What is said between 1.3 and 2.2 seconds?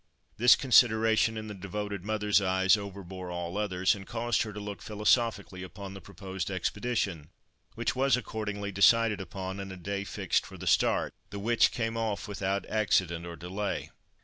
in the devoted